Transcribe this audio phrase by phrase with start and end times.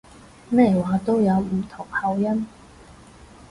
[0.49, 2.47] 咩話都有唔同口音